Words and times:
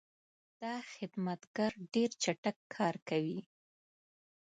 دا 0.61 0.75
خدمتګر 0.95 1.71
ډېر 1.93 2.09
چټک 2.23 2.57
کار 2.75 2.95
کوي. 3.09 3.39